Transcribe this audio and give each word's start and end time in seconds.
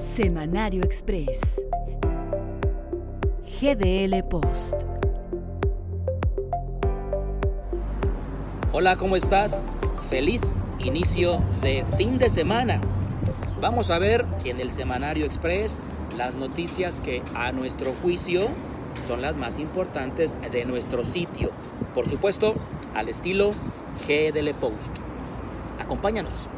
Semanario 0.00 0.82
Express. 0.82 1.62
GDL 3.60 4.22
Post. 4.28 4.74
Hola, 8.72 8.96
¿cómo 8.96 9.16
estás? 9.16 9.62
Feliz 10.08 10.40
inicio 10.78 11.42
de 11.60 11.84
fin 11.98 12.18
de 12.18 12.30
semana. 12.30 12.80
Vamos 13.60 13.90
a 13.90 13.98
ver 13.98 14.24
en 14.44 14.60
el 14.60 14.70
Semanario 14.70 15.26
Express 15.26 15.80
las 16.16 16.34
noticias 16.34 17.00
que 17.00 17.22
a 17.34 17.52
nuestro 17.52 17.92
juicio 18.00 18.48
son 19.06 19.22
las 19.22 19.36
más 19.36 19.58
importantes 19.58 20.36
de 20.50 20.64
nuestro 20.64 21.04
sitio. 21.04 21.50
Por 21.94 22.08
supuesto, 22.08 22.54
al 22.94 23.08
estilo 23.08 23.52
GDL 24.06 24.54
Post. 24.60 24.96
Acompáñanos. 25.78 26.48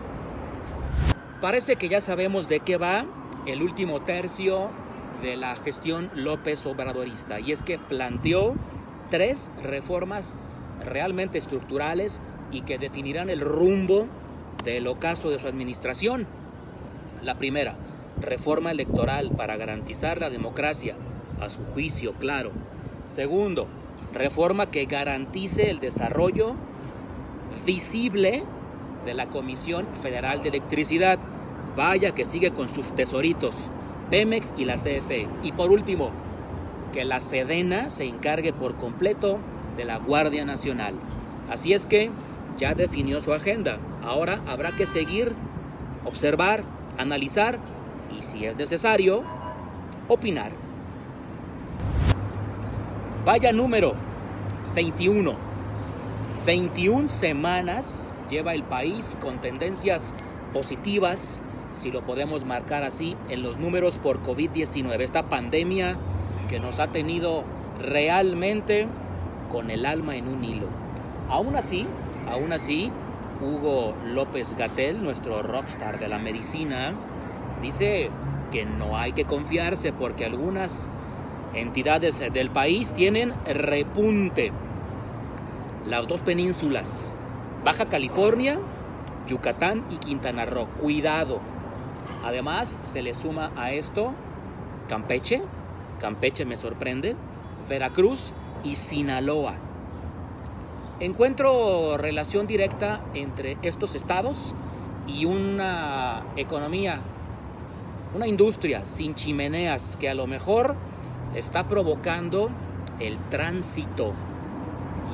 Parece 1.41 1.77
que 1.77 1.89
ya 1.89 2.01
sabemos 2.01 2.48
de 2.48 2.61
qué 2.61 2.77
va 2.77 3.05
el 3.47 3.62
último 3.62 4.01
tercio 4.03 4.70
de 5.23 5.37
la 5.37 5.55
gestión 5.56 6.11
López 6.15 6.65
Obradorista 6.66 7.41
y 7.41 7.53
es 7.53 7.62
que 7.62 7.79
planteó 7.79 8.55
tres 9.11 9.51
reformas 9.62 10.37
realmente 10.84 11.39
estructurales 11.39 12.20
y 12.51 12.62
que 12.62 12.78
definirán 12.78 13.30
el 13.30 13.41
rumbo 13.41 14.06
del 14.64 14.87
ocaso 14.87 15.30
de 15.30 15.39
su 15.39 15.47
administración. 15.47 16.27
La 17.23 17.39
primera, 17.39 17.77
reforma 18.20 18.70
electoral 18.70 19.30
para 19.30 19.56
garantizar 19.56 20.20
la 20.20 20.30
democracia, 20.30 20.97
a 21.42 21.51
su 21.51 21.64
juicio, 21.64 22.14
claro. 22.14 22.52
Segundo, 23.14 23.66
reforma 24.12 24.66
que 24.66 24.87
garantice 24.87 25.70
el 25.70 25.80
desarrollo 25.80 26.55
visible 27.67 28.44
de 29.05 29.14
la 29.14 29.27
Comisión 29.27 29.86
Federal 30.00 30.42
de 30.42 30.50
Electricidad. 30.50 31.19
Vaya 31.77 32.12
que 32.12 32.25
sigue 32.25 32.52
con 32.52 32.69
sus 32.69 32.94
tesoritos, 32.94 33.55
Pemex 34.11 34.55
y 34.56 34.64
la 34.64 34.77
CFE. 34.77 35.28
Y 35.42 35.52
por 35.52 35.70
último, 35.70 36.11
que 36.92 37.05
la 37.05 37.20
Sedena 37.20 37.91
se 37.91 38.05
encargue 38.05 38.52
por 38.52 38.77
completo 38.77 39.39
de 39.77 39.84
la 39.84 39.98
Guardia 39.98 40.45
Nacional. 40.45 40.95
Así 41.50 41.72
es 41.72 41.86
que 41.86 42.11
ya 42.56 42.74
definió 42.74 43.20
su 43.20 43.33
agenda. 43.33 43.78
Ahora 44.05 44.42
habrá 44.47 44.72
que 44.72 44.86
seguir, 44.86 45.33
observar, 46.05 46.64
analizar 46.98 47.58
y 48.17 48.22
si 48.22 48.45
es 48.45 48.56
necesario, 48.56 49.22
opinar. 50.08 50.52
Vaya 53.25 53.53
número, 53.53 53.92
21. 54.75 55.37
21 56.45 57.09
semanas 57.09 58.17
lleva 58.29 58.53
el 58.53 58.64
país 58.64 59.17
con 59.20 59.41
tendencias 59.41 60.12
positivas, 60.53 61.41
si 61.70 61.92
lo 61.92 62.05
podemos 62.05 62.45
marcar 62.45 62.83
así, 62.83 63.17
en 63.29 63.45
los 63.45 63.59
números 63.59 63.98
por 63.98 64.25
COVID-19. 64.25 65.01
Esta 65.03 65.29
pandemia 65.29 65.97
que 66.48 66.59
nos 66.59 66.81
ha 66.81 66.89
tenido 66.89 67.45
realmente 67.79 68.89
con 69.53 69.70
el 69.70 69.86
alma 69.86 70.17
en 70.17 70.27
un 70.27 70.42
hilo. 70.42 70.67
Aún 71.29 71.55
así, 71.55 71.86
aún 72.29 72.53
así, 72.53 72.91
Hugo 73.41 73.95
López 74.05 74.57
Gatel, 74.59 75.01
nuestro 75.01 75.45
rockstar 75.45 76.01
de 76.01 76.09
la 76.09 76.19
medicina, 76.19 76.92
dice 77.62 78.11
que 78.51 78.64
no 78.64 78.97
hay 78.97 79.12
que 79.12 79.27
confiarse 79.27 79.92
porque 79.92 80.25
algunas 80.25 80.91
entidades 81.55 82.20
del 82.33 82.50
país 82.50 82.92
tienen 82.92 83.33
repunte. 83.45 84.53
Las 85.86 86.06
dos 86.06 86.20
penínsulas, 86.20 87.17
Baja 87.64 87.86
California, 87.86 88.58
Yucatán 89.27 89.85
y 89.90 89.96
Quintana 89.96 90.45
Roo. 90.45 90.67
Cuidado. 90.80 91.40
Además, 92.24 92.79
se 92.83 93.02
le 93.02 93.14
suma 93.14 93.52
a 93.57 93.73
esto 93.73 94.14
Campeche, 94.89 95.42
Campeche 96.01 96.45
me 96.45 96.57
sorprende, 96.57 97.17
Veracruz 97.69 98.33
y 98.64 98.74
Sinaloa. 98.74 99.55
Encuentro 101.01 101.96
relación 101.96 102.46
directa 102.46 103.01
entre 103.14 103.57
estos 103.63 103.95
estados 103.95 104.55
y 105.07 105.24
una 105.24 106.24
economía, 106.36 107.01
una 108.14 108.27
industria 108.27 108.84
sin 108.84 109.14
chimeneas 109.14 109.96
que 109.96 110.08
a 110.08 110.14
lo 110.14 110.27
mejor 110.27 110.77
está 111.35 111.69
provocando 111.69 112.51
el 113.01 113.19
tránsito. 113.29 114.13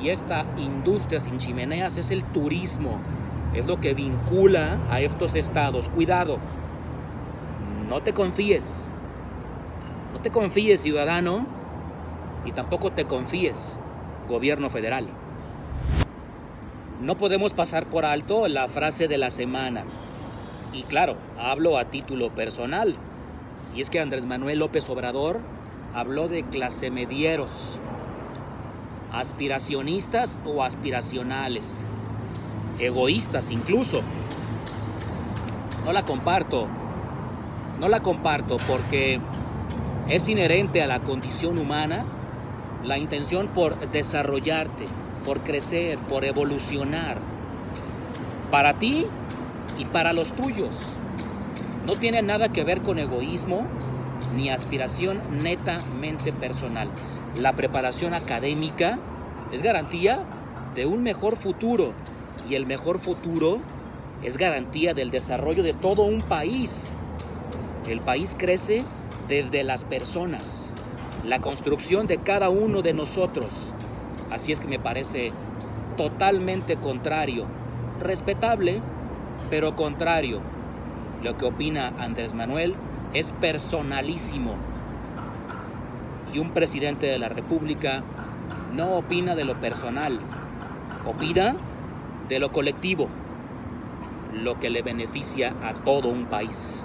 Y 0.01 0.09
esta 0.09 0.45
industria 0.57 1.19
sin 1.19 1.39
chimeneas 1.39 1.97
es 1.97 2.11
el 2.11 2.23
turismo, 2.23 2.99
es 3.53 3.65
lo 3.65 3.81
que 3.81 3.93
vincula 3.93 4.77
a 4.89 5.01
estos 5.01 5.35
estados. 5.35 5.89
Cuidado, 5.89 6.37
no 7.89 8.01
te 8.01 8.13
confíes, 8.13 8.89
no 10.13 10.21
te 10.21 10.31
confíes 10.31 10.81
ciudadano 10.81 11.45
y 12.45 12.51
tampoco 12.51 12.91
te 12.91 13.05
confíes 13.05 13.75
gobierno 14.27 14.69
federal. 14.69 15.07
No 17.01 17.17
podemos 17.17 17.53
pasar 17.53 17.87
por 17.87 18.05
alto 18.05 18.47
la 18.47 18.67
frase 18.67 19.07
de 19.07 19.17
la 19.17 19.31
semana. 19.31 19.85
Y 20.71 20.83
claro, 20.83 21.15
hablo 21.39 21.77
a 21.77 21.85
título 21.85 22.29
personal. 22.29 22.95
Y 23.75 23.81
es 23.81 23.89
que 23.89 23.99
Andrés 23.99 24.25
Manuel 24.25 24.59
López 24.59 24.89
Obrador 24.89 25.39
habló 25.93 26.27
de 26.27 26.43
clase 26.43 26.91
medieros, 26.91 27.79
aspiracionistas 29.11 30.39
o 30.45 30.63
aspiracionales, 30.63 31.85
egoístas 32.79 33.51
incluso. 33.51 34.01
No 35.85 35.93
la 35.93 36.05
comparto, 36.05 36.67
no 37.79 37.89
la 37.89 38.01
comparto 38.01 38.57
porque 38.67 39.19
es 40.07 40.27
inherente 40.27 40.83
a 40.83 40.87
la 40.87 40.99
condición 40.99 41.57
humana 41.57 42.05
la 42.83 42.97
intención 42.97 43.47
por 43.47 43.77
desarrollarte, 43.91 44.85
por 45.25 45.41
crecer, 45.41 45.97
por 45.99 46.23
evolucionar, 46.23 47.17
para 48.51 48.75
ti 48.75 49.05
y 49.77 49.85
para 49.85 50.13
los 50.13 50.33
tuyos. 50.33 50.75
No 51.85 51.95
tiene 51.97 52.21
nada 52.21 52.49
que 52.49 52.63
ver 52.63 52.81
con 52.81 52.99
egoísmo 52.99 53.67
ni 54.35 54.49
aspiración 54.49 55.21
netamente 55.43 56.31
personal. 56.33 56.89
La 57.37 57.53
preparación 57.53 58.13
académica 58.13 58.99
es 59.51 59.61
garantía 59.61 60.23
de 60.75 60.85
un 60.85 61.03
mejor 61.03 61.35
futuro 61.35 61.93
y 62.49 62.55
el 62.55 62.65
mejor 62.65 62.99
futuro 62.99 63.59
es 64.23 64.37
garantía 64.37 64.93
del 64.93 65.11
desarrollo 65.11 65.63
de 65.63 65.73
todo 65.73 66.03
un 66.03 66.21
país. 66.21 66.95
El 67.87 68.01
país 68.01 68.35
crece 68.37 68.83
desde 69.27 69.63
las 69.63 69.85
personas, 69.85 70.73
la 71.23 71.39
construcción 71.39 72.07
de 72.07 72.17
cada 72.17 72.49
uno 72.49 72.81
de 72.81 72.93
nosotros. 72.93 73.73
Así 74.29 74.51
es 74.51 74.59
que 74.59 74.67
me 74.67 74.79
parece 74.79 75.31
totalmente 75.97 76.77
contrario, 76.77 77.45
respetable, 77.99 78.81
pero 79.49 79.75
contrario. 79.75 80.41
Lo 81.23 81.37
que 81.37 81.45
opina 81.45 81.93
Andrés 81.99 82.33
Manuel 82.33 82.75
es 83.13 83.31
personalísimo. 83.31 84.55
Y 86.33 86.39
un 86.39 86.51
presidente 86.51 87.07
de 87.07 87.17
la 87.17 87.29
República 87.29 88.03
no 88.73 88.91
opina 88.91 89.35
de 89.35 89.45
lo 89.45 89.59
personal, 89.59 90.19
opina 91.05 91.55
de 92.27 92.39
lo 92.39 92.51
colectivo, 92.51 93.09
lo 94.33 94.59
que 94.59 94.69
le 94.69 94.83
beneficia 94.83 95.55
a 95.63 95.73
todo 95.73 96.09
un 96.09 96.25
país. 96.25 96.83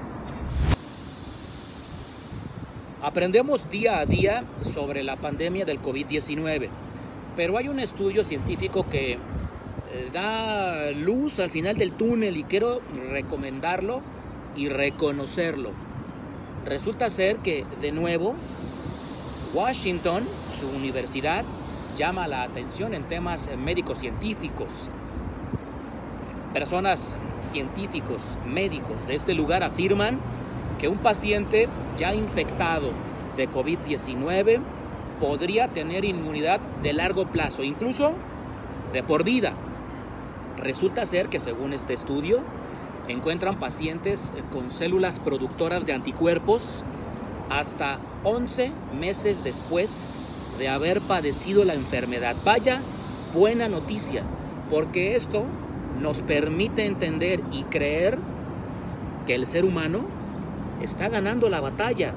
Aprendemos 3.03 3.69
día 3.69 3.99
a 3.99 4.07
día 4.07 4.45
sobre 4.73 5.03
la 5.03 5.17
pandemia 5.17 5.67
del 5.67 5.83
COVID-19, 5.83 6.71
pero 7.37 7.59
hay 7.59 7.69
un 7.69 7.79
estudio 7.79 8.25
científico 8.25 8.89
que 8.89 9.13
eh, 9.13 9.19
da 10.11 10.91
luz 10.93 11.39
al 11.39 11.51
final 11.51 11.77
del 11.77 11.93
túnel 11.93 12.39
y 12.39 12.45
quiero 12.45 12.81
recomendarlo 13.11 14.01
y 14.57 14.71
reconocerlo. 14.71 15.84
Resulta 16.65 17.11
ser 17.11 17.39
que, 17.39 17.67
de 17.81 17.93
nuevo, 17.93 18.35
Washington, 19.53 20.25
su 20.49 20.67
universidad, 20.67 21.45
llama 21.97 22.27
la 22.27 22.43
atención 22.43 22.95
en 22.95 23.05
temas 23.05 23.51
médicos 23.59 23.99
científicos. 23.99 24.71
Personas 26.55 27.17
científicos, 27.53 28.23
médicos 28.47 29.07
de 29.07 29.15
este 29.15 29.35
lugar 29.35 29.63
afirman 29.63 30.21
que 30.79 30.89
un 30.89 30.99
paciente 30.99 31.69
ya 31.99 32.15
infectado 32.15 32.93
de 33.37 33.49
COVID-19 33.51 34.61
podría 35.21 35.69
tener 35.69 36.05
inmunidad 36.05 36.61
de 36.83 36.95
largo 36.95 37.27
plazo, 37.27 37.63
incluso 37.63 38.13
de 38.93 39.03
por 39.03 39.23
vida. 39.23 39.53
Resulta 40.57 41.05
ser 41.05 41.29
que 41.29 41.41
según 41.41 41.75
este 41.75 41.93
estudio, 41.93 42.41
encuentran 43.09 43.59
pacientes 43.59 44.33
con 44.53 44.71
células 44.71 45.21
productoras 45.21 45.85
de 45.87 45.93
anticuerpos 45.93 46.85
hasta 47.51 47.99
11 48.25 48.73
meses 48.99 49.45
después 49.45 50.09
de 50.59 50.69
haber 50.69 51.01
padecido 51.01 51.65
la 51.65 51.75
enfermedad. 51.75 52.37
Vaya 52.45 52.81
buena 53.35 53.69
noticia, 53.69 54.23
porque 54.71 55.15
esto 55.15 55.45
nos 56.01 56.23
permite 56.23 56.87
entender 56.87 57.43
y 57.53 57.65
creer 57.65 58.19
que 59.27 59.35
el 59.35 59.47
ser 59.47 59.65
humano 59.65 60.07
está 60.83 61.09
ganando 61.09 61.49
la 61.49 61.61
batalla, 61.61 62.15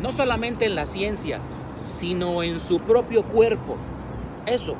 no 0.00 0.10
solamente 0.12 0.66
en 0.66 0.74
la 0.74 0.86
ciencia, 0.86 1.40
sino 1.80 2.42
en 2.42 2.60
su 2.60 2.80
propio 2.80 3.22
cuerpo. 3.22 3.76
Eso 4.46 4.74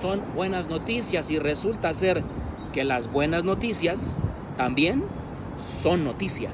son 0.00 0.22
buenas 0.34 0.68
noticias 0.68 1.30
y 1.30 1.38
resulta 1.38 1.92
ser 1.94 2.22
que 2.72 2.84
las 2.84 3.10
buenas 3.10 3.44
noticias 3.44 4.18
también 4.56 5.04
son 5.58 6.04
noticia. 6.04 6.50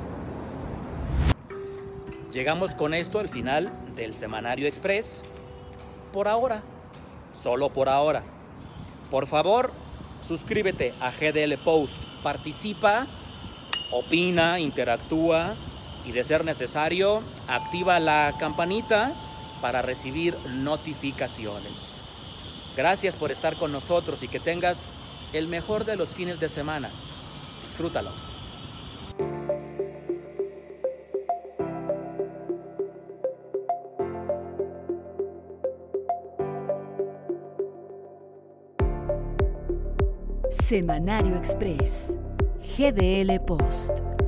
Llegamos 2.32 2.74
con 2.74 2.94
esto 2.94 3.18
al 3.18 3.28
final 3.28 3.72
del 3.94 4.14
Semanario 4.14 4.66
Express. 4.66 5.22
Por 6.12 6.28
ahora, 6.28 6.62
solo 7.34 7.68
por 7.70 7.88
ahora. 7.88 8.22
Por 9.10 9.26
favor, 9.26 9.70
suscríbete 10.26 10.94
a 11.00 11.10
GDL 11.10 11.58
Post, 11.58 11.92
participa, 12.22 13.06
opina, 13.90 14.58
interactúa 14.58 15.54
y 16.06 16.12
de 16.12 16.24
ser 16.24 16.44
necesario, 16.44 17.22
activa 17.46 18.00
la 18.00 18.34
campanita 18.38 19.12
para 19.60 19.82
recibir 19.82 20.36
notificaciones. 20.48 21.90
Gracias 22.76 23.14
por 23.14 23.30
estar 23.30 23.56
con 23.56 23.70
nosotros 23.70 24.22
y 24.22 24.28
que 24.28 24.40
tengas 24.40 24.86
el 25.34 25.46
mejor 25.46 25.84
de 25.84 25.96
los 25.96 26.08
fines 26.08 26.40
de 26.40 26.48
semana. 26.48 26.90
Disfrútalo. 27.72 28.10
Semanario 40.50 41.36
Express. 41.36 42.14
GDL 42.76 43.40
Post. 43.40 44.21